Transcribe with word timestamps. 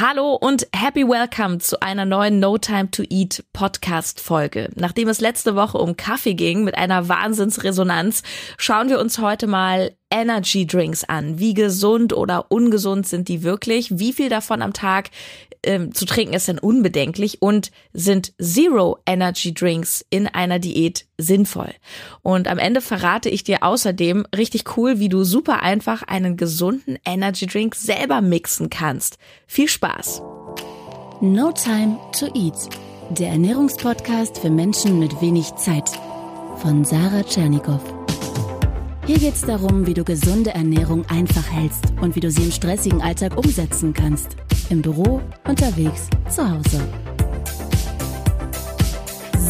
Hallo 0.00 0.32
und 0.34 0.66
happy 0.74 1.06
welcome 1.06 1.58
zu 1.58 1.82
einer 1.82 2.06
neuen 2.06 2.40
No 2.40 2.56
Time 2.56 2.90
to 2.90 3.02
Eat 3.10 3.44
Podcast 3.52 4.18
Folge. 4.18 4.70
Nachdem 4.74 5.08
es 5.10 5.20
letzte 5.20 5.56
Woche 5.56 5.76
um 5.76 5.94
Kaffee 5.94 6.32
ging 6.32 6.64
mit 6.64 6.74
einer 6.74 7.10
Wahnsinnsresonanz, 7.10 8.22
schauen 8.56 8.88
wir 8.88 8.98
uns 8.98 9.18
heute 9.18 9.46
mal 9.46 9.94
Energy 10.10 10.66
Drinks 10.66 11.04
an. 11.04 11.38
Wie 11.38 11.52
gesund 11.52 12.14
oder 12.14 12.50
ungesund 12.50 13.06
sind 13.06 13.28
die 13.28 13.42
wirklich? 13.42 13.98
Wie 13.98 14.14
viel 14.14 14.30
davon 14.30 14.62
am 14.62 14.72
Tag 14.72 15.10
ähm, 15.64 15.94
zu 15.94 16.06
trinken 16.06 16.34
ist 16.34 16.48
denn 16.48 16.58
unbedenklich? 16.58 17.42
Und 17.42 17.70
sind 17.92 18.32
Zero 18.40 18.98
Energy 19.06 19.52
Drinks 19.52 20.04
in 20.10 20.26
einer 20.26 20.58
Diät 20.58 21.06
sinnvoll? 21.18 21.72
Und 22.22 22.48
am 22.48 22.58
Ende 22.58 22.80
verrate 22.80 23.28
ich 23.28 23.44
dir 23.44 23.62
außerdem 23.62 24.26
richtig 24.36 24.76
cool, 24.76 24.98
wie 24.98 25.08
du 25.08 25.24
super 25.24 25.62
einfach 25.62 26.02
einen 26.02 26.36
gesunden 26.36 26.98
Energy 27.04 27.46
Drink 27.46 27.74
selber 27.74 28.20
mixen 28.20 28.70
kannst. 28.70 29.18
Viel 29.46 29.68
Spaß! 29.68 30.22
No 31.20 31.52
Time 31.52 31.98
to 32.18 32.26
Eat. 32.34 32.54
Der 33.10 33.28
Ernährungspodcast 33.30 34.38
für 34.38 34.50
Menschen 34.50 34.98
mit 34.98 35.20
wenig 35.20 35.54
Zeit. 35.56 35.90
Von 36.56 36.84
Sarah 36.84 37.24
Tschernikow. 37.24 37.99
Hier 39.10 39.18
geht 39.18 39.34
es 39.34 39.40
darum, 39.40 39.88
wie 39.88 39.94
du 39.94 40.04
gesunde 40.04 40.50
Ernährung 40.50 41.04
einfach 41.06 41.50
hältst 41.50 41.82
und 42.00 42.14
wie 42.14 42.20
du 42.20 42.30
sie 42.30 42.44
im 42.44 42.52
stressigen 42.52 43.02
Alltag 43.02 43.36
umsetzen 43.36 43.92
kannst. 43.92 44.36
Im 44.68 44.82
Büro, 44.82 45.20
unterwegs, 45.48 46.08
zu 46.28 46.48
Hause. 46.48 46.80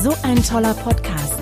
So 0.03 0.15
ein 0.23 0.43
toller 0.43 0.73
Podcast. 0.73 1.35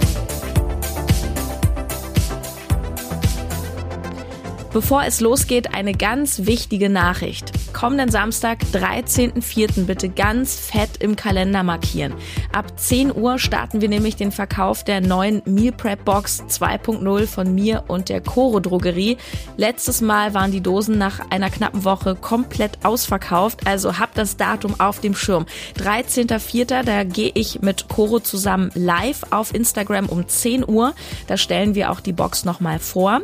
Bevor 4.72 5.05
es 5.05 5.20
losgeht, 5.20 5.72
eine 5.72 5.92
ganz 5.92 6.44
wichtige 6.44 6.88
Nachricht 6.88 7.52
kommenden 7.72 8.10
Samstag, 8.10 8.58
13.04. 8.72 9.84
bitte 9.86 10.08
ganz 10.08 10.56
fett 10.56 10.98
im 11.00 11.16
Kalender 11.16 11.62
markieren. 11.62 12.14
Ab 12.52 12.78
10 12.78 13.14
Uhr 13.14 13.38
starten 13.38 13.80
wir 13.80 13.88
nämlich 13.88 14.16
den 14.16 14.33
Verkauf 14.33 14.84
der 14.84 15.00
neuen 15.00 15.42
Meal 15.44 15.72
Prep 15.72 16.05
Box 16.05 16.42
2.0 16.48 17.27
von 17.27 17.55
mir 17.55 17.84
und 17.88 18.08
der 18.08 18.20
Coro 18.20 18.60
Drogerie. 18.60 19.16
Letztes 19.56 20.00
Mal 20.00 20.34
waren 20.34 20.52
die 20.52 20.60
Dosen 20.60 20.98
nach 20.98 21.30
einer 21.30 21.50
knappen 21.50 21.84
Woche 21.84 22.14
komplett 22.14 22.84
ausverkauft, 22.84 23.66
also 23.66 23.98
habt 23.98 24.19
das 24.19 24.36
Datum 24.36 24.78
auf 24.78 25.00
dem 25.00 25.14
Schirm. 25.14 25.47
13.04. 25.78 26.82
da 26.82 27.05
gehe 27.05 27.32
ich 27.34 27.60
mit 27.62 27.88
Coro 27.88 28.20
zusammen 28.20 28.70
live 28.75 29.22
auf 29.30 29.55
Instagram 29.55 30.06
um 30.06 30.27
10 30.27 30.69
Uhr. 30.69 30.94
Da 31.27 31.36
stellen 31.36 31.75
wir 31.75 31.91
auch 31.91 32.00
die 32.00 32.12
Box 32.12 32.44
nochmal 32.44 32.78
vor. 32.78 33.20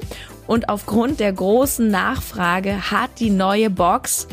Und 0.47 0.69
aufgrund 0.69 1.21
der 1.21 1.33
großen 1.33 1.91
Nachfrage 1.91 2.91
hat 2.91 3.19
die 3.19 3.31
neue 3.31 3.71
Box 3.71 4.29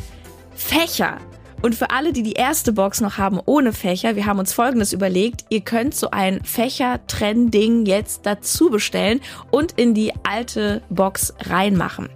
Fächer. 0.54 1.18
Und 1.62 1.76
für 1.76 1.92
alle, 1.92 2.12
die 2.12 2.24
die 2.24 2.34
erste 2.34 2.74
Box 2.74 3.02
noch 3.02 3.18
haben 3.18 3.40
ohne 3.46 3.72
Fächer, 3.72 4.16
wir 4.16 4.26
haben 4.26 4.40
uns 4.40 4.52
Folgendes 4.52 4.94
überlegt. 4.94 5.46
Ihr 5.50 5.62
könnt 5.62 5.94
so 5.94 6.10
ein 6.10 6.44
Fächer-Trending 6.44 7.86
jetzt 7.86 8.26
dazu 8.26 8.70
bestellen 8.70 9.22
und 9.52 9.74
in 9.74 9.94
die 9.94 10.12
alte 10.24 10.82
Box 10.90 11.34
reinmachen. 11.40 12.10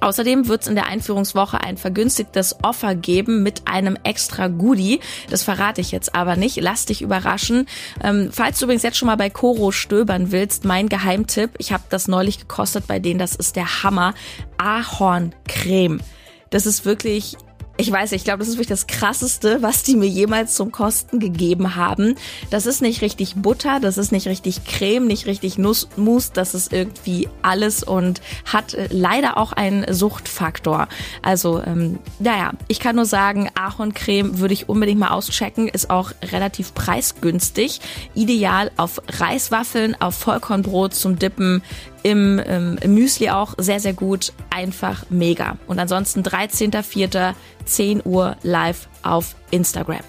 Außerdem 0.00 0.48
wird 0.48 0.62
es 0.62 0.68
in 0.68 0.74
der 0.74 0.86
Einführungswoche 0.86 1.60
ein 1.60 1.76
vergünstigtes 1.76 2.56
Offer 2.62 2.94
geben 2.94 3.42
mit 3.42 3.66
einem 3.66 3.98
extra 4.02 4.48
Goodie. 4.48 5.00
Das 5.28 5.42
verrate 5.42 5.80
ich 5.80 5.92
jetzt 5.92 6.14
aber 6.14 6.36
nicht. 6.36 6.56
Lass 6.60 6.86
dich 6.86 7.02
überraschen. 7.02 7.66
Ähm, 8.02 8.30
falls 8.32 8.58
du 8.58 8.64
übrigens 8.64 8.82
jetzt 8.82 8.96
schon 8.96 9.06
mal 9.06 9.16
bei 9.16 9.30
Coro 9.30 9.72
stöbern 9.72 10.32
willst, 10.32 10.64
mein 10.64 10.88
Geheimtipp, 10.88 11.50
ich 11.58 11.72
habe 11.72 11.84
das 11.90 12.08
neulich 12.08 12.38
gekostet 12.38 12.86
bei 12.86 12.98
denen, 12.98 13.18
das 13.18 13.34
ist 13.34 13.56
der 13.56 13.82
Hammer. 13.82 14.14
Ahorncreme. 14.58 16.00
Das 16.50 16.66
ist 16.66 16.84
wirklich 16.84 17.36
ich 17.80 17.90
weiß, 17.90 18.12
ich 18.12 18.24
glaube, 18.24 18.40
das 18.40 18.48
ist 18.48 18.54
wirklich 18.54 18.68
das 18.68 18.86
Krasseste, 18.86 19.62
was 19.62 19.82
die 19.82 19.96
mir 19.96 20.08
jemals 20.08 20.54
zum 20.54 20.70
Kosten 20.70 21.18
gegeben 21.18 21.76
haben. 21.76 22.14
Das 22.50 22.66
ist 22.66 22.82
nicht 22.82 23.00
richtig 23.00 23.36
Butter, 23.36 23.80
das 23.80 23.96
ist 23.96 24.12
nicht 24.12 24.26
richtig 24.26 24.64
Creme, 24.64 25.06
nicht 25.06 25.26
richtig 25.26 25.56
Nussmus, 25.56 26.32
das 26.32 26.54
ist 26.54 26.72
irgendwie 26.72 27.28
alles 27.42 27.82
und 27.82 28.20
hat 28.44 28.74
äh, 28.74 28.88
leider 28.90 29.38
auch 29.38 29.52
einen 29.52 29.92
Suchtfaktor. 29.92 30.88
Also, 31.22 31.62
ähm, 31.64 31.98
naja, 32.18 32.52
ich 32.68 32.80
kann 32.80 32.96
nur 32.96 33.06
sagen, 33.06 33.50
Ahorncreme 33.54 34.38
würde 34.38 34.54
ich 34.54 34.68
unbedingt 34.68 35.00
mal 35.00 35.10
auschecken, 35.10 35.68
ist 35.68 35.90
auch 35.90 36.12
relativ 36.32 36.74
preisgünstig. 36.74 37.80
Ideal 38.14 38.70
auf 38.76 39.00
Reiswaffeln, 39.08 39.96
auf 40.00 40.14
Vollkornbrot 40.16 40.94
zum 40.94 41.18
Dippen, 41.18 41.62
im, 42.02 42.40
ähm, 42.44 42.78
im 42.80 42.94
Müsli 42.94 43.30
auch 43.30 43.54
sehr, 43.58 43.80
sehr 43.80 43.92
gut. 43.92 44.32
Einfach 44.50 45.04
mega. 45.10 45.58
Und 45.66 45.78
ansonsten 45.78 46.22
13.04. 46.22 47.34
10 47.64 48.02
Uhr 48.04 48.36
live 48.42 48.88
auf 49.02 49.36
Instagram. 49.50 50.00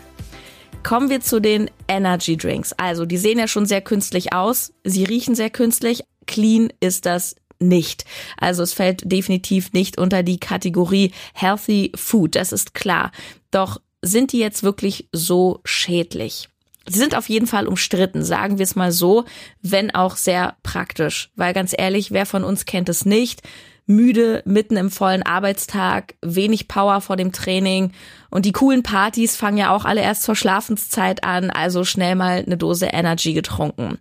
Kommen 0.84 1.10
wir 1.10 1.22
zu 1.22 1.40
den 1.40 1.70
Energy 1.88 2.38
Drinks. 2.38 2.74
Also, 2.74 3.06
die 3.06 3.18
sehen 3.18 3.38
ja 3.38 3.48
schon 3.48 3.68
sehr 3.68 3.82
künstlich 3.82 4.34
aus. 4.34 4.74
Sie 4.84 5.04
riechen 5.04 5.36
sehr 5.36 5.52
künstlich. 5.52 6.04
Clean 6.26 6.74
ist 6.80 7.06
das 7.06 7.36
nicht. 7.62 8.06
Also 8.38 8.64
es 8.64 8.74
fällt 8.74 9.04
definitiv 9.06 9.72
nicht 9.74 9.98
unter 9.98 10.24
die 10.24 10.40
Kategorie 10.40 11.12
Healthy 11.34 11.92
Food, 11.96 12.36
das 12.36 12.52
ist 12.52 12.74
klar. 12.74 13.12
Doch 13.52 13.80
sind 14.02 14.32
die 14.32 14.40
jetzt 14.40 14.64
wirklich 14.64 15.08
so 15.12 15.62
schädlich? 15.64 16.50
Sie 16.88 16.98
sind 16.98 17.16
auf 17.16 17.30
jeden 17.30 17.48
Fall 17.48 17.68
umstritten, 17.68 18.24
sagen 18.24 18.58
wir 18.58 18.64
es 18.64 18.76
mal 18.76 18.92
so, 18.92 19.26
wenn 19.62 19.94
auch 19.94 20.18
sehr 20.18 20.56
praktisch. 20.64 21.30
Weil 21.36 21.54
ganz 21.54 21.76
ehrlich, 21.78 22.12
wer 22.12 22.26
von 22.26 22.44
uns 22.44 22.66
kennt 22.66 22.90
es 22.90 23.06
nicht? 23.06 23.44
Müde, 23.86 24.42
mitten 24.46 24.78
im 24.78 24.90
vollen 24.90 25.24
Arbeitstag, 25.24 26.16
wenig 26.22 26.68
Power 26.68 27.02
vor 27.02 27.18
dem 27.18 27.32
Training 27.32 27.92
und 28.30 28.46
die 28.46 28.52
coolen 28.52 28.84
Partys 28.84 29.36
fangen 29.36 29.58
ja 29.58 29.76
auch 29.76 29.86
alle 29.86 30.02
erst 30.02 30.24
zur 30.24 30.36
Schlafenszeit 30.36 31.24
an, 31.24 31.50
also 31.50 31.84
schnell 31.84 32.16
mal 32.16 32.44
eine 32.46 32.58
Dose 32.58 32.88
Energy 32.88 33.34
getrunken. 33.34 34.00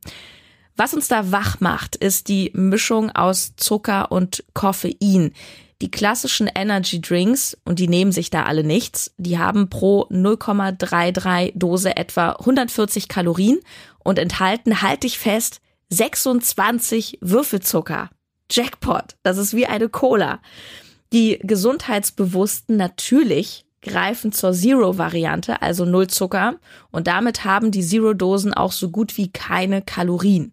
Was 0.77 0.95
uns 0.95 1.09
da 1.09 1.33
wach 1.33 1.61
macht, 1.61 1.97
ist 1.97 2.29
die 2.29 2.51
Mischung 2.55 3.11
aus 3.11 3.55
Zucker 3.57 4.13
und 4.13 4.45
Koffein. 4.55 5.33
Die 5.83 5.91
klassischen 5.91 6.51
Energy 6.55 7.01
Drinks, 7.01 7.57
und 7.65 7.79
die 7.79 7.89
nehmen 7.89 8.13
sich 8.13 8.29
da 8.29 8.45
alle 8.45 8.65
nichts, 8.65 9.13
die 9.17 9.39
haben 9.39 9.71
pro 9.71 10.07
0,33 10.11 11.53
Dose 11.55 11.97
etwa 11.97 12.33
140 12.33 13.09
Kalorien 13.09 13.61
und 14.01 14.19
enthalten, 14.19 14.83
halte 14.83 15.07
ich 15.07 15.19
fest, 15.19 15.61
26 15.89 17.19
Würfelzucker. 17.23 18.11
Jackpot, 18.51 19.17
das 19.23 19.39
ist 19.39 19.55
wie 19.55 19.67
eine 19.67 19.89
Cola. 19.89 20.41
Die 21.13 21.39
Gesundheitsbewussten 21.43 22.77
natürlich 22.77 23.65
greifen 23.83 24.33
zur 24.33 24.53
Zero-Variante, 24.53 25.63
also 25.63 25.87
Null 25.87 26.09
Zucker, 26.09 26.57
und 26.91 27.07
damit 27.07 27.45
haben 27.45 27.71
die 27.71 27.85
Zero-Dosen 27.85 28.53
auch 28.53 28.73
so 28.73 28.91
gut 28.91 29.17
wie 29.17 29.33
keine 29.33 29.81
Kalorien. 29.81 30.53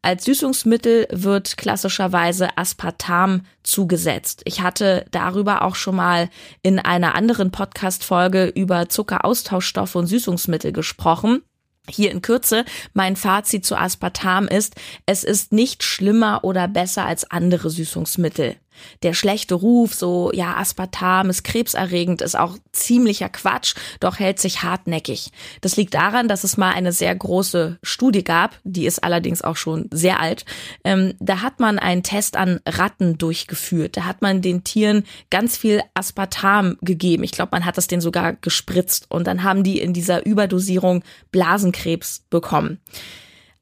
Als 0.00 0.24
Süßungsmittel 0.24 1.08
wird 1.10 1.56
klassischerweise 1.56 2.56
Aspartam 2.56 3.42
zugesetzt. 3.62 4.42
Ich 4.44 4.60
hatte 4.60 5.04
darüber 5.10 5.62
auch 5.62 5.74
schon 5.74 5.96
mal 5.96 6.30
in 6.62 6.78
einer 6.78 7.14
anderen 7.14 7.50
Podcast-Folge 7.50 8.46
über 8.46 8.88
Zuckeraustauschstoffe 8.88 9.96
und 9.96 10.06
Süßungsmittel 10.06 10.72
gesprochen. 10.72 11.42
Hier 11.90 12.10
in 12.12 12.22
Kürze, 12.22 12.64
mein 12.92 13.16
Fazit 13.16 13.64
zu 13.64 13.76
Aspartam 13.76 14.46
ist, 14.46 14.74
es 15.06 15.24
ist 15.24 15.52
nicht 15.52 15.82
schlimmer 15.82 16.44
oder 16.44 16.68
besser 16.68 17.06
als 17.06 17.30
andere 17.30 17.70
Süßungsmittel 17.70 18.56
der 19.02 19.14
schlechte 19.14 19.54
Ruf, 19.54 19.94
so 19.94 20.30
ja, 20.32 20.56
Aspartam 20.56 21.30
ist 21.30 21.44
krebserregend, 21.44 22.22
ist 22.22 22.38
auch 22.38 22.56
ziemlicher 22.72 23.28
Quatsch, 23.28 23.74
doch 24.00 24.18
hält 24.18 24.38
sich 24.38 24.62
hartnäckig. 24.62 25.30
Das 25.60 25.76
liegt 25.76 25.94
daran, 25.94 26.28
dass 26.28 26.44
es 26.44 26.56
mal 26.56 26.72
eine 26.72 26.92
sehr 26.92 27.14
große 27.14 27.78
Studie 27.82 28.24
gab, 28.24 28.58
die 28.64 28.86
ist 28.86 29.02
allerdings 29.02 29.42
auch 29.42 29.56
schon 29.56 29.88
sehr 29.90 30.20
alt. 30.20 30.44
Ähm, 30.84 31.14
da 31.20 31.42
hat 31.42 31.60
man 31.60 31.78
einen 31.78 32.02
Test 32.02 32.36
an 32.36 32.60
Ratten 32.66 33.18
durchgeführt. 33.18 33.96
Da 33.96 34.04
hat 34.04 34.22
man 34.22 34.42
den 34.42 34.64
Tieren 34.64 35.04
ganz 35.30 35.56
viel 35.56 35.82
Aspartam 35.94 36.76
gegeben. 36.82 37.24
Ich 37.24 37.32
glaube, 37.32 37.50
man 37.52 37.64
hat 37.64 37.76
das 37.76 37.86
denen 37.86 38.02
sogar 38.02 38.34
gespritzt 38.34 39.06
und 39.10 39.26
dann 39.26 39.42
haben 39.42 39.62
die 39.62 39.80
in 39.80 39.92
dieser 39.92 40.24
Überdosierung 40.26 41.04
Blasenkrebs 41.30 42.24
bekommen. 42.30 42.80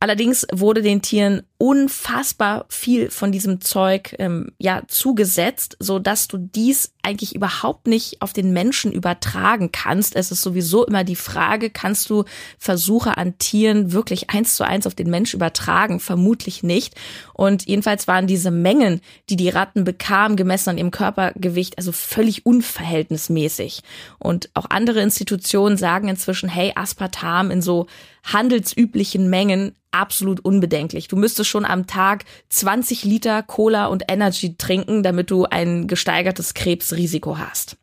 Allerdings 0.07 0.47
wurde 0.53 0.83
den 0.83 1.03
Tieren 1.03 1.43
unfassbar 1.59 2.67
viel 2.69 3.11
von 3.11 3.33
diesem 3.33 3.61
Zeug 3.61 4.15
ähm, 4.21 4.53
ja 4.57 4.83
zugesetzt, 4.87 5.77
so 5.81 5.99
dass 5.99 6.29
du 6.29 6.39
dies 6.39 6.93
eigentlich 7.03 7.35
überhaupt 7.35 7.89
nicht 7.89 8.23
auf 8.23 8.33
den 8.33 8.53
Menschen 8.53 8.93
übertragen 8.93 9.73
kannst. 9.73 10.15
Es 10.15 10.31
ist 10.31 10.43
sowieso 10.43 10.87
immer 10.87 11.03
die 11.03 11.17
Frage, 11.17 11.71
kannst 11.71 12.09
du 12.09 12.23
Versuche 12.57 13.17
an 13.17 13.37
Tieren 13.39 13.91
wirklich 13.91 14.31
eins 14.31 14.55
zu 14.55 14.63
eins 14.63 14.87
auf 14.87 14.95
den 14.95 15.11
Mensch 15.11 15.35
übertragen? 15.35 15.99
Vermutlich 15.99 16.63
nicht. 16.63 16.95
Und 17.35 17.67
jedenfalls 17.67 18.07
waren 18.07 18.29
diese 18.29 18.53
Mengen, 18.53 19.01
die 19.29 19.37
die 19.37 19.49
Ratten 19.49 19.83
bekamen, 19.83 20.37
gemessen 20.37 20.71
an 20.71 20.79
ihrem 20.79 20.93
Körpergewicht, 20.93 21.79
also 21.79 21.91
völlig 21.91 22.47
unverhältnismäßig. 22.47 23.83
Und 24.21 24.51
auch 24.55 24.67
andere 24.71 25.01
Institutionen 25.01 25.77
sagen 25.77 26.07
inzwischen, 26.07 26.49
hey, 26.49 26.71
Aspartam 26.77 27.51
in 27.51 27.61
so 27.61 27.89
handelsüblichen 28.27 29.31
Mengen 29.31 29.75
absolut 29.91 30.41
unbedenklich. 30.41 31.09
Du 31.09 31.17
müsstest 31.17 31.49
schon 31.49 31.65
am 31.65 31.87
Tag 31.87 32.25
20 32.51 33.05
Liter 33.05 33.43
Cola 33.43 33.87
und 33.87 34.05
Energy 34.09 34.57
trinken, 34.57 35.03
damit 35.03 35.31
du 35.31 35.45
ein 35.45 35.87
gesteigertes 35.87 36.55
Krebsrisiko 36.55 37.39
hast. 37.39 37.77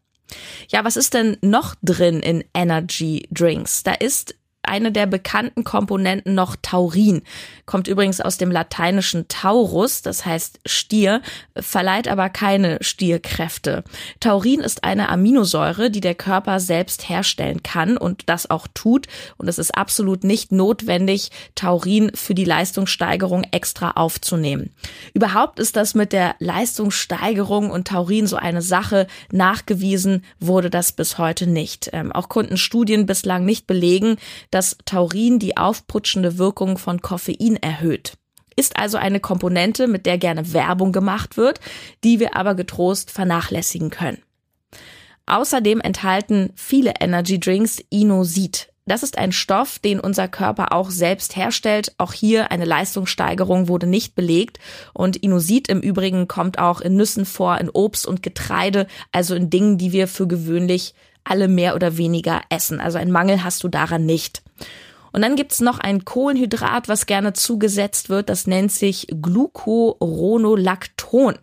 Ja, 0.70 0.84
was 0.84 0.96
ist 0.96 1.14
denn 1.14 1.38
noch 1.42 1.76
drin 1.82 2.20
in 2.20 2.44
Energy 2.54 3.28
Drinks? 3.32 3.84
Da 3.84 3.94
ist 3.94 4.36
eine 4.64 4.92
der 4.92 5.06
bekannten 5.06 5.64
Komponenten 5.64 6.36
noch 6.36 6.56
Taurin. 6.62 7.22
Kommt 7.66 7.88
übrigens 7.88 8.22
aus 8.22 8.38
dem 8.38 8.52
lateinischen 8.52 9.28
Taurus, 9.28 10.02
das 10.02 10.26
heißt 10.26 10.60
Stier, 10.66 11.22
verleiht 11.56 12.08
aber 12.08 12.30
keine 12.30 12.78
Stierkräfte. 12.82 13.84
Taurin 14.20 14.60
ist 14.60 14.84
eine 14.84 15.10
Aminosäure, 15.10 15.90
die 15.90 16.02
der 16.02 16.16
Körper 16.16 16.60
selbst 16.60 17.10
herstellen 17.10 17.64
kann 17.64 17.98
und 17.98 18.30
das 18.30 18.50
auch 18.50 18.68
tut. 18.74 19.08
Und 19.38 19.48
es 19.48 19.60
ist 19.60 19.76
absolut 19.76 20.24
nicht 20.24 20.52
notwendig, 20.52 21.32
Taurin 21.56 22.12
für 22.16 22.36
die 22.36 22.46
Leistungssteigerung 22.46 23.46
extra 23.52 23.92
aufzunehmen. 23.92 24.72
Überhaupt 25.14 25.60
ist 25.60 25.76
das 25.76 25.96
mit 25.96 26.14
der 26.14 26.36
Leistungssteigerung 26.40 27.70
und 27.70 27.88
Taurin 27.88 28.28
so 28.28 28.36
eine 28.36 28.62
Sache. 28.62 29.08
Nachgewiesen 29.32 30.24
wurde 30.40 30.70
das 30.70 30.92
bis 30.92 31.18
heute 31.18 31.48
nicht. 31.48 31.90
Ähm, 31.94 32.12
auch 32.12 32.30
konnten 32.30 32.58
Studien 32.58 33.06
bislang 33.06 33.46
nicht 33.46 33.68
belegen, 33.68 34.18
dass 34.54 34.78
Taurin 34.86 35.40
die 35.40 35.58
aufputschende 35.58 36.38
Wirkung 36.38 36.78
von 36.78 37.02
Koffein 37.02 37.56
erhöht. 37.58 38.14
Ist 38.56 38.78
also 38.78 38.98
eine 38.98 39.20
Komponente, 39.20 39.88
mit 39.88 40.06
der 40.06 40.20
gerne 40.20 40.54
Werbung 40.54 40.92
gemacht 40.92 41.38
wird, 41.38 41.60
die 42.04 42.20
wir 42.20 42.36
aber 42.36 42.54
getrost 42.54 43.10
vernachlässigen 43.10 43.90
können. 43.90 44.22
Außerdem 45.26 45.80
enthalten 45.82 46.52
viele 46.56 46.94
Energy 47.00 47.40
Drinks 47.40 47.82
Inosid. 47.90 48.70
Das 48.86 49.02
ist 49.02 49.18
ein 49.18 49.32
Stoff, 49.32 49.80
den 49.80 50.00
unser 50.00 50.28
Körper 50.28 50.74
auch 50.74 50.90
selbst 50.90 51.38
herstellt. 51.38 51.94
Auch 51.98 52.12
hier 52.12 52.52
eine 52.52 52.66
Leistungssteigerung 52.66 53.70
wurde 53.70 53.88
nicht 53.88 54.14
belegt. 54.14 54.60
Und 54.94 55.16
Inosid 55.16 55.70
im 55.70 55.80
Übrigen 55.80 56.28
kommt 56.28 56.60
auch 56.60 56.82
in 56.82 56.98
Nüssen 56.98 57.26
vor, 57.26 57.58
in 57.60 57.70
Obst 57.70 58.06
und 58.06 58.22
Getreide, 58.22 58.88
also 59.14 59.36
in 59.36 59.50
Dingen, 59.50 59.78
die 59.78 59.94
wir 59.94 60.10
für 60.10 60.28
gewöhnlich 60.28 60.94
alle 61.24 61.48
mehr 61.48 61.76
oder 61.76 61.98
weniger 61.98 62.42
essen. 62.50 62.80
Also 62.80 62.98
ein 62.98 63.12
Mangel 63.12 63.44
hast 63.44 63.64
du 63.64 63.68
daran 63.68 64.06
nicht. 64.06 64.42
Und 65.12 65.22
dann 65.22 65.36
gibt's 65.36 65.62
noch 65.62 65.78
ein 65.80 66.06
Kohlenhydrat, 66.06 66.88
was 66.88 67.06
gerne 67.06 67.34
zugesetzt 67.34 68.10
wird. 68.10 68.30
Das 68.30 68.48
nennt 68.48 68.72
sich 68.72 69.08
Glucuronolacton. 69.22 71.38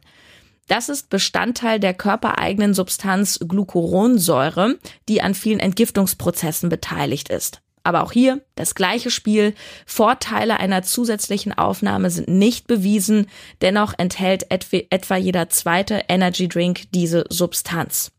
Das 0.66 0.88
ist 0.88 1.08
Bestandteil 1.08 1.78
der 1.80 1.94
körpereigenen 1.94 2.74
Substanz 2.74 3.38
Glucuronsäure, 3.40 4.78
die 5.08 5.22
an 5.22 5.34
vielen 5.34 5.60
Entgiftungsprozessen 5.60 6.68
beteiligt 6.68 7.28
ist. 7.28 7.60
Aber 7.82 8.02
auch 8.02 8.12
hier 8.12 8.42
das 8.56 8.74
gleiche 8.74 9.10
Spiel. 9.10 9.54
Vorteile 9.86 10.60
einer 10.60 10.82
zusätzlichen 10.82 11.56
Aufnahme 11.56 12.10
sind 12.10 12.28
nicht 12.28 12.66
bewiesen. 12.66 13.26
Dennoch 13.62 13.94
enthält 13.96 14.50
etwa 14.50 15.16
jeder 15.16 15.48
zweite 15.48 16.02
Energy 16.08 16.48
Drink 16.48 16.92
diese 16.92 17.24
Substanz. 17.30 18.12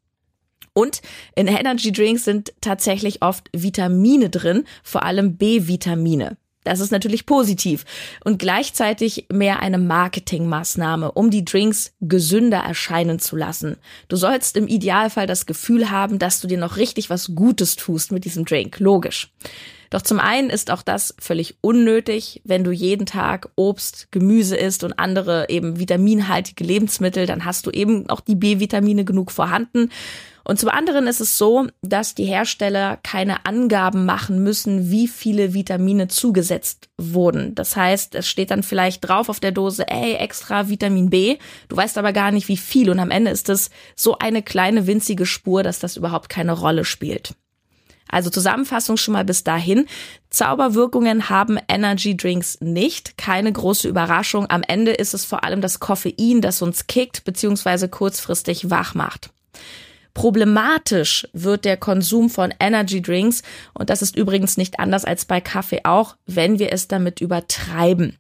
Und 0.73 1.01
in 1.35 1.47
Energy 1.47 1.91
Drinks 1.91 2.25
sind 2.25 2.53
tatsächlich 2.61 3.21
oft 3.21 3.49
Vitamine 3.53 4.29
drin, 4.29 4.65
vor 4.83 5.03
allem 5.03 5.35
B-Vitamine. 5.35 6.37
Das 6.63 6.79
ist 6.79 6.91
natürlich 6.91 7.25
positiv 7.25 7.85
und 8.23 8.37
gleichzeitig 8.37 9.25
mehr 9.31 9.61
eine 9.61 9.79
Marketingmaßnahme, 9.79 11.11
um 11.11 11.31
die 11.31 11.43
Drinks 11.43 11.93
gesünder 12.01 12.59
erscheinen 12.59 13.17
zu 13.17 13.35
lassen. 13.35 13.77
Du 14.09 14.15
sollst 14.15 14.57
im 14.57 14.67
Idealfall 14.67 15.25
das 15.25 15.47
Gefühl 15.47 15.89
haben, 15.89 16.19
dass 16.19 16.39
du 16.39 16.47
dir 16.47 16.59
noch 16.59 16.77
richtig 16.77 17.09
was 17.09 17.33
Gutes 17.33 17.77
tust 17.77 18.11
mit 18.11 18.25
diesem 18.25 18.45
Drink. 18.45 18.79
Logisch. 18.79 19.31
Doch 19.89 20.03
zum 20.03 20.19
einen 20.19 20.49
ist 20.49 20.71
auch 20.71 20.83
das 20.83 21.15
völlig 21.19 21.57
unnötig, 21.61 22.41
wenn 22.45 22.63
du 22.63 22.71
jeden 22.71 23.05
Tag 23.05 23.49
Obst, 23.55 24.07
Gemüse 24.11 24.55
isst 24.55 24.85
und 24.85 24.97
andere 24.99 25.49
eben 25.49 25.79
vitaminhaltige 25.79 26.63
Lebensmittel, 26.63 27.25
dann 27.25 27.43
hast 27.43 27.65
du 27.65 27.71
eben 27.71 28.09
auch 28.09 28.21
die 28.21 28.35
B-Vitamine 28.35 29.03
genug 29.03 29.31
vorhanden. 29.31 29.89
Und 30.43 30.59
zum 30.59 30.69
anderen 30.69 31.07
ist 31.07 31.21
es 31.21 31.37
so, 31.37 31.67
dass 31.81 32.15
die 32.15 32.25
Hersteller 32.25 32.97
keine 33.03 33.45
Angaben 33.45 34.05
machen 34.05 34.43
müssen, 34.43 34.89
wie 34.89 35.07
viele 35.07 35.53
Vitamine 35.53 36.07
zugesetzt 36.07 36.89
wurden. 36.97 37.53
Das 37.55 37.75
heißt, 37.75 38.15
es 38.15 38.27
steht 38.27 38.51
dann 38.51 38.63
vielleicht 38.63 39.07
drauf 39.07 39.29
auf 39.29 39.39
der 39.39 39.51
Dose, 39.51 39.87
ey, 39.87 40.15
extra 40.15 40.69
Vitamin 40.69 41.09
B. 41.09 41.37
Du 41.69 41.77
weißt 41.77 41.97
aber 41.97 42.13
gar 42.13 42.31
nicht, 42.31 42.47
wie 42.47 42.57
viel. 42.57 42.89
Und 42.89 42.99
am 42.99 43.11
Ende 43.11 43.31
ist 43.31 43.49
es 43.49 43.69
so 43.95 44.17
eine 44.17 44.41
kleine 44.41 44.87
winzige 44.87 45.25
Spur, 45.25 45.63
dass 45.63 45.79
das 45.79 45.97
überhaupt 45.97 46.29
keine 46.29 46.53
Rolle 46.53 46.85
spielt. 46.85 47.35
Also 48.11 48.29
Zusammenfassung 48.29 48.97
schon 48.97 49.13
mal 49.13 49.23
bis 49.23 49.43
dahin. 49.43 49.87
Zauberwirkungen 50.29 51.29
haben 51.29 51.57
Energy 51.69 52.15
Drinks 52.15 52.59
nicht. 52.59 53.17
Keine 53.17 53.51
große 53.51 53.87
Überraschung. 53.87 54.49
Am 54.49 54.63
Ende 54.67 54.91
ist 54.91 55.13
es 55.13 55.23
vor 55.23 55.43
allem 55.43 55.61
das 55.61 55.79
Koffein, 55.79 56.41
das 56.41 56.61
uns 56.61 56.87
kickt 56.87 57.23
bzw. 57.23 57.87
kurzfristig 57.87 58.69
wach 58.69 58.95
macht. 58.95 59.29
Problematisch 60.13 61.27
wird 61.33 61.65
der 61.65 61.77
Konsum 61.77 62.29
von 62.29 62.53
Energy 62.59 63.01
Drinks 63.01 63.43
und 63.73 63.89
das 63.89 64.01
ist 64.01 64.15
übrigens 64.15 64.57
nicht 64.57 64.79
anders 64.79 65.05
als 65.05 65.25
bei 65.25 65.41
Kaffee 65.41 65.81
auch, 65.83 66.15
wenn 66.25 66.59
wir 66.59 66.73
es 66.73 66.87
damit 66.87 67.21
übertreiben. 67.21 68.17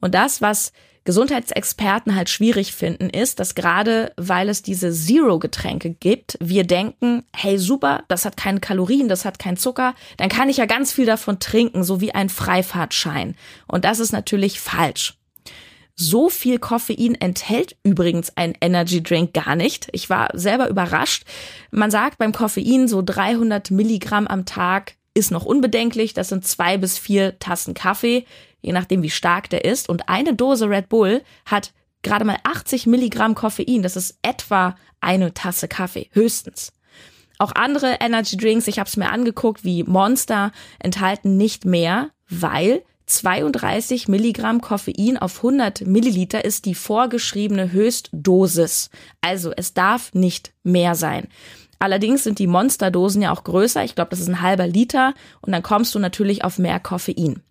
Und 0.00 0.14
das, 0.14 0.40
was 0.40 0.72
Gesundheitsexperten 1.04 2.14
halt 2.14 2.28
schwierig 2.28 2.72
finden, 2.72 3.10
ist, 3.10 3.40
dass 3.40 3.56
gerade 3.56 4.12
weil 4.16 4.48
es 4.48 4.62
diese 4.62 4.92
Zero-Getränke 4.92 5.90
gibt, 5.90 6.36
wir 6.40 6.64
denken, 6.64 7.24
hey 7.34 7.58
super, 7.58 8.04
das 8.06 8.24
hat 8.24 8.36
keine 8.36 8.60
Kalorien, 8.60 9.08
das 9.08 9.24
hat 9.24 9.40
keinen 9.40 9.56
Zucker, 9.56 9.94
dann 10.16 10.28
kann 10.28 10.48
ich 10.48 10.58
ja 10.58 10.66
ganz 10.66 10.92
viel 10.92 11.06
davon 11.06 11.40
trinken, 11.40 11.82
so 11.82 12.00
wie 12.00 12.14
ein 12.14 12.28
Freifahrtschein. 12.28 13.34
Und 13.66 13.84
das 13.84 13.98
ist 13.98 14.12
natürlich 14.12 14.60
falsch. 14.60 15.18
So 15.94 16.28
viel 16.30 16.58
Koffein 16.58 17.14
enthält 17.14 17.76
übrigens 17.82 18.36
ein 18.36 18.54
Energy 18.60 19.02
Drink 19.02 19.34
gar 19.34 19.56
nicht. 19.56 19.88
Ich 19.92 20.08
war 20.10 20.30
selber 20.32 20.68
überrascht. 20.68 21.24
Man 21.70 21.90
sagt 21.90 22.18
beim 22.18 22.32
Koffein 22.32 22.88
so 22.88 23.02
300 23.04 23.70
Milligramm 23.70 24.26
am 24.26 24.44
Tag 24.46 24.94
ist 25.14 25.30
noch 25.30 25.44
unbedenklich. 25.44 26.14
Das 26.14 26.28
sind 26.28 26.46
zwei 26.46 26.78
bis 26.78 26.98
vier 26.98 27.38
Tassen 27.38 27.74
Kaffee, 27.74 28.24
je 28.62 28.72
nachdem 28.72 29.02
wie 29.02 29.10
stark 29.10 29.50
der 29.50 29.64
ist. 29.64 29.88
Und 29.88 30.08
eine 30.08 30.34
Dose 30.34 30.68
Red 30.68 30.88
Bull 30.88 31.22
hat 31.44 31.72
gerade 32.02 32.24
mal 32.24 32.38
80 32.44 32.86
Milligramm 32.86 33.34
Koffein. 33.34 33.82
Das 33.82 33.96
ist 33.96 34.18
etwa 34.22 34.76
eine 35.00 35.34
Tasse 35.34 35.68
Kaffee, 35.68 36.08
höchstens. 36.12 36.72
Auch 37.38 37.52
andere 37.54 37.98
Energy 38.00 38.36
Drinks, 38.36 38.68
ich 38.68 38.78
habe 38.78 38.88
es 38.88 38.96
mir 38.96 39.10
angeguckt, 39.10 39.64
wie 39.64 39.82
Monster, 39.82 40.52
enthalten 40.78 41.36
nicht 41.36 41.64
mehr, 41.64 42.10
weil 42.28 42.82
32 43.12 44.08
Milligramm 44.08 44.62
Koffein 44.62 45.18
auf 45.18 45.36
100 45.38 45.86
Milliliter 45.86 46.44
ist 46.44 46.64
die 46.64 46.74
vorgeschriebene 46.74 47.70
Höchstdosis. 47.70 48.88
Also 49.20 49.52
es 49.54 49.74
darf 49.74 50.14
nicht 50.14 50.52
mehr 50.62 50.94
sein. 50.94 51.28
Allerdings 51.78 52.24
sind 52.24 52.38
die 52.38 52.46
Monsterdosen 52.46 53.22
ja 53.22 53.32
auch 53.32 53.44
größer. 53.44 53.84
Ich 53.84 53.94
glaube, 53.94 54.10
das 54.10 54.20
ist 54.20 54.28
ein 54.28 54.40
halber 54.40 54.66
Liter 54.66 55.14
und 55.42 55.52
dann 55.52 55.62
kommst 55.62 55.94
du 55.94 55.98
natürlich 55.98 56.42
auf 56.42 56.58
mehr 56.58 56.80
Koffein. 56.80 57.42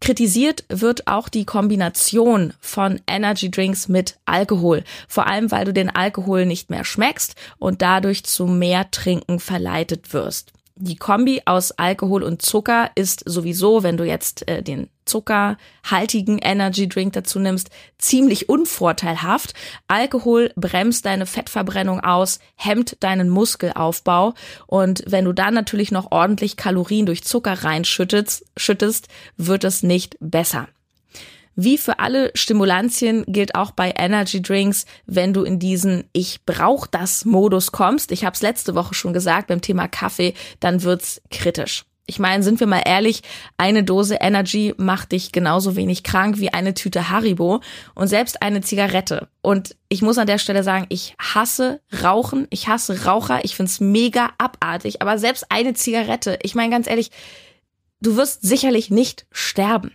Kritisiert 0.00 0.64
wird 0.68 1.08
auch 1.08 1.28
die 1.28 1.44
Kombination 1.44 2.54
von 2.60 3.00
Energy 3.06 3.50
Drinks 3.50 3.88
mit 3.88 4.18
Alkohol, 4.24 4.84
vor 5.08 5.26
allem 5.26 5.50
weil 5.50 5.64
du 5.64 5.72
den 5.72 5.90
Alkohol 5.90 6.46
nicht 6.46 6.70
mehr 6.70 6.84
schmeckst 6.84 7.34
und 7.58 7.82
dadurch 7.82 8.24
zu 8.24 8.46
mehr 8.46 8.90
Trinken 8.92 9.40
verleitet 9.40 10.12
wirst 10.14 10.52
die 10.80 10.96
Kombi 10.96 11.42
aus 11.44 11.72
Alkohol 11.72 12.22
und 12.22 12.42
Zucker 12.42 12.90
ist 12.94 13.22
sowieso, 13.26 13.82
wenn 13.82 13.96
du 13.96 14.04
jetzt 14.04 14.48
äh, 14.48 14.62
den 14.62 14.88
zuckerhaltigen 15.04 16.38
Energy 16.38 16.88
Drink 16.88 17.14
dazu 17.14 17.38
nimmst, 17.38 17.70
ziemlich 17.98 18.48
unvorteilhaft. 18.48 19.54
Alkohol 19.88 20.52
bremst 20.54 21.06
deine 21.06 21.26
Fettverbrennung 21.26 22.00
aus, 22.00 22.38
hemmt 22.56 23.02
deinen 23.02 23.28
Muskelaufbau 23.28 24.34
und 24.66 25.02
wenn 25.06 25.24
du 25.24 25.32
dann 25.32 25.54
natürlich 25.54 25.90
noch 25.90 26.12
ordentlich 26.12 26.56
Kalorien 26.56 27.06
durch 27.06 27.24
Zucker 27.24 27.64
reinschüttest, 27.64 28.44
schüttest, 28.56 29.08
wird 29.36 29.64
es 29.64 29.82
nicht 29.82 30.16
besser. 30.20 30.68
Wie 31.60 31.76
für 31.76 31.98
alle 31.98 32.30
Stimulantien 32.36 33.24
gilt 33.26 33.56
auch 33.56 33.72
bei 33.72 33.92
Energy 33.98 34.40
Drinks, 34.40 34.86
wenn 35.06 35.32
du 35.32 35.42
in 35.42 35.58
diesen 35.58 36.04
Ich 36.12 36.44
brauch 36.46 36.86
das 36.86 37.24
Modus 37.24 37.72
kommst, 37.72 38.12
ich 38.12 38.24
habe 38.24 38.34
es 38.34 38.42
letzte 38.42 38.76
Woche 38.76 38.94
schon 38.94 39.12
gesagt 39.12 39.48
beim 39.48 39.60
Thema 39.60 39.88
Kaffee, 39.88 40.34
dann 40.60 40.84
wird's 40.84 41.20
kritisch. 41.32 41.84
Ich 42.06 42.20
meine, 42.20 42.44
sind 42.44 42.60
wir 42.60 42.68
mal 42.68 42.84
ehrlich, 42.86 43.22
eine 43.56 43.82
Dose 43.82 44.18
Energy 44.20 44.72
macht 44.76 45.10
dich 45.10 45.32
genauso 45.32 45.74
wenig 45.74 46.04
krank 46.04 46.38
wie 46.38 46.52
eine 46.52 46.74
Tüte 46.74 47.10
Haribo 47.10 47.60
und 47.96 48.06
selbst 48.06 48.40
eine 48.40 48.60
Zigarette. 48.60 49.26
Und 49.42 49.74
ich 49.88 50.00
muss 50.00 50.18
an 50.18 50.28
der 50.28 50.38
Stelle 50.38 50.62
sagen, 50.62 50.86
ich 50.90 51.16
hasse 51.18 51.80
Rauchen, 52.04 52.46
ich 52.50 52.68
hasse 52.68 53.04
Raucher, 53.04 53.44
ich 53.44 53.56
find's 53.56 53.80
mega 53.80 54.30
abartig, 54.38 55.02
aber 55.02 55.18
selbst 55.18 55.50
eine 55.50 55.74
Zigarette, 55.74 56.38
ich 56.42 56.54
meine 56.54 56.70
ganz 56.70 56.86
ehrlich, 56.86 57.10
du 58.00 58.14
wirst 58.14 58.42
sicherlich 58.42 58.90
nicht 58.90 59.26
sterben. 59.32 59.90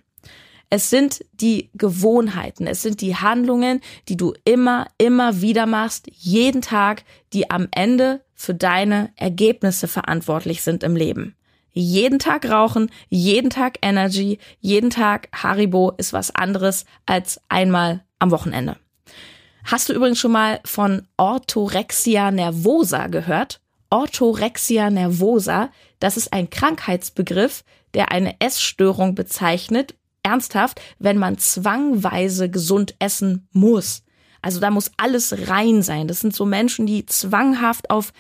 Es 0.76 0.90
sind 0.90 1.24
die 1.34 1.70
Gewohnheiten, 1.76 2.66
es 2.66 2.82
sind 2.82 3.02
die 3.02 3.16
Handlungen, 3.16 3.80
die 4.10 4.18
du 4.18 4.34
immer, 4.44 4.88
immer 4.98 5.40
wieder 5.40 5.68
machst, 5.68 6.08
jeden 6.12 6.64
Tag, 6.64 7.04
die 7.32 7.52
am 7.52 7.68
Ende 7.70 8.22
für 8.34 8.56
deine 8.56 9.12
Ergebnisse 9.16 9.88
verantwortlich 9.88 10.64
sind 10.64 10.82
im 10.82 10.96
Leben. 10.96 11.36
Jeden 11.74 12.18
Tag 12.18 12.50
rauchen, 12.50 12.90
jeden 13.08 13.52
Tag 13.52 13.78
Energy, 13.84 14.40
jeden 14.62 14.90
Tag 14.90 15.28
Haribo 15.32 15.92
ist 15.98 16.12
was 16.12 16.34
anderes 16.34 16.86
als 17.06 17.40
einmal 17.50 18.04
am 18.18 18.32
Wochenende. 18.32 18.78
Hast 19.66 19.90
du 19.90 19.94
übrigens 19.94 20.18
schon 20.18 20.32
mal 20.32 20.60
von 20.66 21.08
Orthorexia 21.18 22.32
nervosa 22.32 23.06
gehört? 23.10 23.62
Orthorexia 23.92 24.90
nervosa, 24.90 25.70
das 26.00 26.18
ist 26.18 26.34
ein 26.34 26.50
Krankheitsbegriff, 26.50 27.64
der 27.94 28.12
eine 28.12 28.42
Essstörung 28.42 29.14
bezeichnet, 29.14 29.94
ernsthaft, 30.24 30.82
wenn 31.00 31.18
man 31.18 31.38
zwangweise 31.38 32.50
gesund 32.50 32.96
essen 33.00 33.48
muss. 33.52 34.04
Also 34.42 34.60
da 34.60 34.72
muss 34.72 34.92
alles 34.98 35.48
rein 35.48 35.82
sein. 35.82 36.08
Das 36.08 36.20
sind 36.20 36.36
so 36.36 36.46
Menschen, 36.46 36.86
die 36.86 37.06
zwanghaft 37.06 37.90
auf 37.90 38.12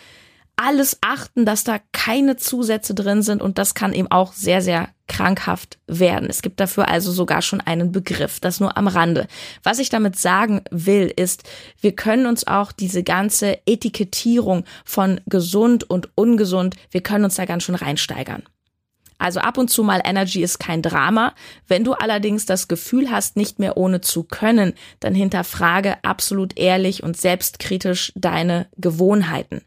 alles 0.55 0.99
achten, 1.01 1.45
dass 1.45 1.63
da 1.63 1.79
keine 1.91 2.37
Zusätze 2.37 2.93
drin 2.93 3.23
sind 3.23 3.41
und 3.41 3.57
das 3.57 3.73
kann 3.73 3.93
eben 3.93 4.09
auch 4.11 4.33
sehr, 4.33 4.61
sehr 4.61 4.89
krankhaft 5.07 5.79
werden. 5.87 6.29
Es 6.29 6.41
gibt 6.41 6.59
dafür 6.59 6.87
also 6.89 7.11
sogar 7.11 7.41
schon 7.41 7.59
einen 7.59 7.91
Begriff, 7.91 8.39
das 8.39 8.59
nur 8.59 8.77
am 8.77 8.87
Rande. 8.87 9.27
Was 9.63 9.79
ich 9.79 9.89
damit 9.89 10.17
sagen 10.17 10.61
will, 10.69 11.11
ist, 11.13 11.43
wir 11.81 11.93
können 11.95 12.25
uns 12.25 12.47
auch 12.47 12.71
diese 12.71 13.03
ganze 13.03 13.59
Etikettierung 13.65 14.63
von 14.85 15.21
gesund 15.25 15.89
und 15.89 16.09
ungesund, 16.15 16.75
wir 16.91 17.01
können 17.01 17.25
uns 17.25 17.35
da 17.35 17.45
ganz 17.45 17.63
schön 17.63 17.75
reinsteigern. 17.75 18.43
Also 19.17 19.39
ab 19.39 19.57
und 19.57 19.69
zu 19.69 19.83
mal 19.83 20.01
Energy 20.03 20.41
ist 20.41 20.59
kein 20.59 20.81
Drama. 20.81 21.33
Wenn 21.67 21.83
du 21.83 21.93
allerdings 21.93 22.45
das 22.45 22.67
Gefühl 22.67 23.11
hast, 23.11 23.37
nicht 23.37 23.59
mehr 23.59 23.77
ohne 23.77 24.01
zu 24.01 24.23
können, 24.23 24.73
dann 24.99 25.15
hinterfrage 25.15 26.03
absolut 26.03 26.57
ehrlich 26.57 27.03
und 27.03 27.17
selbstkritisch 27.17 28.11
deine 28.15 28.67
Gewohnheiten. 28.77 29.61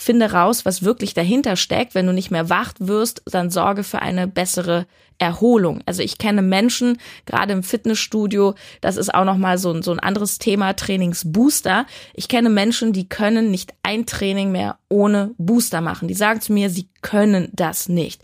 Finde 0.00 0.30
raus, 0.30 0.64
was 0.64 0.84
wirklich 0.84 1.12
dahinter 1.12 1.56
steckt. 1.56 1.96
Wenn 1.96 2.06
du 2.06 2.12
nicht 2.12 2.30
mehr 2.30 2.48
wach 2.48 2.74
wirst, 2.78 3.20
dann 3.26 3.50
sorge 3.50 3.82
für 3.82 4.00
eine 4.00 4.28
bessere 4.28 4.86
Erholung. 5.18 5.80
Also 5.86 6.02
ich 6.02 6.18
kenne 6.18 6.40
Menschen, 6.40 6.98
gerade 7.26 7.52
im 7.52 7.64
Fitnessstudio, 7.64 8.54
das 8.80 8.96
ist 8.96 9.12
auch 9.12 9.24
nochmal 9.24 9.58
so, 9.58 9.82
so 9.82 9.90
ein 9.90 9.98
anderes 9.98 10.38
Thema, 10.38 10.74
Trainingsbooster. 10.74 11.84
Ich 12.14 12.28
kenne 12.28 12.48
Menschen, 12.48 12.92
die 12.92 13.08
können 13.08 13.50
nicht 13.50 13.74
ein 13.82 14.06
Training 14.06 14.52
mehr 14.52 14.78
ohne 14.88 15.34
Booster 15.36 15.80
machen. 15.80 16.06
Die 16.06 16.14
sagen 16.14 16.40
zu 16.40 16.52
mir, 16.52 16.70
sie 16.70 16.88
können 17.02 17.48
das 17.52 17.88
nicht. 17.88 18.22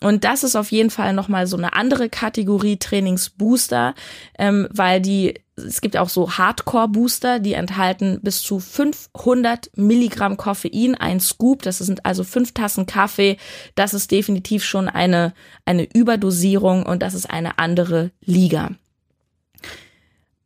Und 0.00 0.24
das 0.24 0.44
ist 0.44 0.56
auf 0.56 0.70
jeden 0.70 0.90
Fall 0.90 1.12
nochmal 1.12 1.46
so 1.46 1.56
eine 1.56 1.74
andere 1.74 2.08
Kategorie 2.08 2.76
Trainingsbooster, 2.76 3.94
ähm, 4.38 4.68
weil 4.70 5.00
die, 5.00 5.34
es 5.56 5.80
gibt 5.80 5.96
auch 5.96 6.08
so 6.08 6.30
Hardcore-Booster, 6.30 7.40
die 7.40 7.54
enthalten 7.54 8.20
bis 8.22 8.42
zu 8.42 8.60
500 8.60 9.70
Milligramm 9.76 10.36
Koffein, 10.36 10.94
ein 10.94 11.20
Scoop, 11.20 11.62
das 11.62 11.78
sind 11.78 12.06
also 12.06 12.22
fünf 12.22 12.52
Tassen 12.52 12.86
Kaffee. 12.86 13.38
Das 13.74 13.94
ist 13.94 14.10
definitiv 14.10 14.64
schon 14.64 14.88
eine, 14.88 15.34
eine 15.64 15.84
Überdosierung 15.92 16.86
und 16.86 17.02
das 17.02 17.14
ist 17.14 17.28
eine 17.28 17.58
andere 17.58 18.10
Liga. 18.24 18.70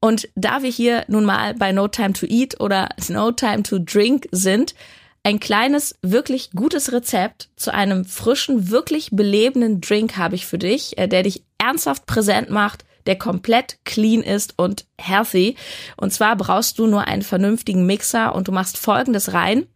Und 0.01 0.29
da 0.35 0.63
wir 0.65 0.71
hier 0.71 1.05
nun 1.07 1.25
mal 1.25 1.55
bei 1.55 1.71
No 1.71 1.87
Time 1.87 2.13
to 2.13 2.27
Eat 2.27 2.61
oder 2.61 2.89
No 3.09 3.31
Time 3.31 3.63
to 3.63 3.79
Drink 3.79 4.27
sind, 4.33 4.75
ein 5.25 5.39
kleines, 5.39 5.95
wirklich 6.03 6.51
gutes 6.51 6.93
Rezept 6.93 7.51
zu 7.57 7.73
einem 7.73 8.05
frischen, 8.05 8.71
wirklich 8.71 9.11
belebenden 9.13 9.81
Drink 9.81 10.17
habe 10.17 10.35
ich 10.35 10.47
für 10.47 10.59
dich, 10.59 10.99
äh, 10.99 11.07
der 11.07 11.23
dich 11.23 11.45
ernsthaft 11.59 12.07
präsent 12.07 12.51
macht, 12.51 12.85
der 13.07 13.17
komplett 13.17 13.79
clean 13.85 14.23
ist 14.23 14.59
und 14.59 14.87
healthy. 14.99 15.57
Und 15.97 16.13
zwar 16.13 16.37
brauchst 16.37 16.79
du 16.79 16.87
nur 16.87 17.07
einen 17.07 17.23
vernünftigen 17.23 17.87
Mixer 17.87 18.35
und 18.35 18.49
du 18.49 18.53
machst 18.53 18.79
folgendes 18.79 19.33
rein. 19.33 19.67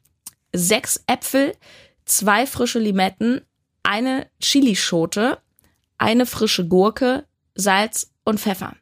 Sechs 0.52 1.02
Äpfel, 1.06 1.54
zwei 2.04 2.46
frische 2.46 2.78
Limetten, 2.78 3.42
eine 3.82 4.26
Chilischote, 4.40 5.38
eine 5.98 6.26
frische 6.26 6.66
Gurke, 6.66 7.24
Salz 7.54 8.12
und 8.24 8.40
Pfeffer. 8.40 8.74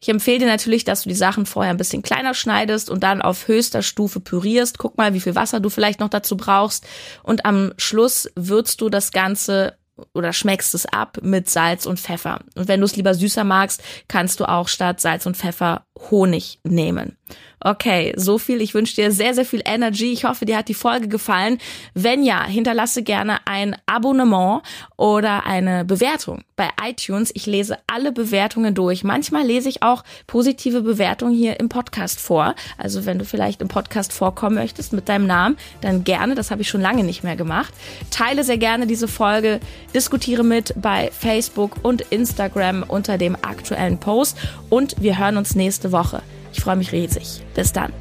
Ich 0.00 0.08
empfehle 0.08 0.38
dir 0.38 0.46
natürlich, 0.46 0.84
dass 0.84 1.02
du 1.02 1.10
die 1.10 1.14
Sachen 1.14 1.44
vorher 1.44 1.72
ein 1.72 1.76
bisschen 1.76 2.02
kleiner 2.02 2.32
schneidest 2.32 2.88
und 2.88 3.02
dann 3.02 3.20
auf 3.20 3.48
höchster 3.48 3.82
Stufe 3.82 4.20
pürierst. 4.20 4.78
Guck 4.78 4.96
mal, 4.96 5.12
wie 5.12 5.20
viel 5.20 5.34
Wasser 5.34 5.60
du 5.60 5.68
vielleicht 5.68 6.00
noch 6.00 6.08
dazu 6.08 6.38
brauchst. 6.38 6.86
Und 7.22 7.44
am 7.44 7.74
Schluss 7.76 8.30
würzt 8.34 8.80
du 8.80 8.88
das 8.88 9.12
Ganze 9.12 9.76
oder 10.14 10.32
schmeckst 10.32 10.74
es 10.74 10.86
ab 10.86 11.18
mit 11.20 11.50
Salz 11.50 11.84
und 11.84 12.00
Pfeffer. 12.00 12.40
Und 12.54 12.68
wenn 12.68 12.80
du 12.80 12.86
es 12.86 12.96
lieber 12.96 13.14
süßer 13.14 13.44
magst, 13.44 13.82
kannst 14.08 14.40
du 14.40 14.48
auch 14.48 14.68
statt 14.68 15.00
Salz 15.00 15.26
und 15.26 15.36
Pfeffer 15.36 15.84
Honig 16.10 16.58
nehmen. 16.64 17.16
Okay, 17.62 18.14
so 18.16 18.38
viel. 18.38 18.62
Ich 18.62 18.72
wünsche 18.72 18.94
dir 18.94 19.12
sehr, 19.12 19.34
sehr 19.34 19.44
viel 19.44 19.60
Energy. 19.66 20.12
Ich 20.12 20.24
hoffe, 20.24 20.46
dir 20.46 20.56
hat 20.56 20.68
die 20.68 20.74
Folge 20.74 21.08
gefallen. 21.08 21.58
Wenn 21.92 22.22
ja, 22.22 22.42
hinterlasse 22.46 23.02
gerne 23.02 23.46
ein 23.46 23.76
Abonnement 23.84 24.62
oder 24.96 25.44
eine 25.44 25.84
Bewertung 25.84 26.42
bei 26.56 26.70
iTunes. 26.82 27.30
Ich 27.34 27.44
lese 27.44 27.76
alle 27.86 28.12
Bewertungen 28.12 28.74
durch. 28.74 29.04
Manchmal 29.04 29.44
lese 29.44 29.68
ich 29.68 29.82
auch 29.82 30.04
positive 30.26 30.80
Bewertungen 30.80 31.34
hier 31.34 31.60
im 31.60 31.68
Podcast 31.68 32.18
vor. 32.18 32.54
Also 32.78 33.04
wenn 33.04 33.18
du 33.18 33.26
vielleicht 33.26 33.60
im 33.60 33.68
Podcast 33.68 34.14
vorkommen 34.14 34.56
möchtest 34.56 34.94
mit 34.94 35.10
deinem 35.10 35.26
Namen, 35.26 35.58
dann 35.82 36.02
gerne. 36.02 36.34
Das 36.34 36.50
habe 36.50 36.62
ich 36.62 36.68
schon 36.68 36.80
lange 36.80 37.04
nicht 37.04 37.24
mehr 37.24 37.36
gemacht. 37.36 37.74
Teile 38.10 38.42
sehr 38.42 38.58
gerne 38.58 38.86
diese 38.86 39.06
Folge. 39.06 39.60
Diskutiere 39.94 40.44
mit 40.44 40.72
bei 40.80 41.10
Facebook 41.12 41.76
und 41.82 42.00
Instagram 42.08 42.84
unter 42.88 43.18
dem 43.18 43.36
aktuellen 43.36 43.98
Post. 43.98 44.38
Und 44.70 44.96
wir 44.98 45.18
hören 45.18 45.36
uns 45.36 45.54
Woche. 45.92 46.22
Ich 46.52 46.60
freue 46.60 46.76
mich 46.76 46.92
riesig. 46.92 47.44
Bis 47.54 47.72
dann. 47.72 47.92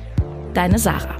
Deine 0.54 0.80
Sarah. 0.80 1.18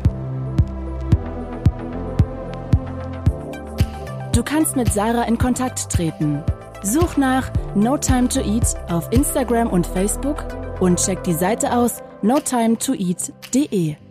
Du 4.34 4.44
kannst 4.44 4.76
mit 4.76 4.92
Sarah 4.94 5.24
in 5.24 5.38
Kontakt 5.38 5.90
treten. 5.92 6.44
Such 6.82 7.18
nach 7.18 7.52
No 7.76 7.98
Time 7.98 8.30
to 8.30 8.40
Eat 8.40 8.76
auf 8.90 9.12
Instagram 9.12 9.68
und 9.68 9.86
Facebook 9.86 10.46
und 10.80 10.98
check 11.04 11.24
die 11.24 11.34
Seite 11.34 11.76
aus 11.76 12.02
notimetoeat.de. 12.22 14.09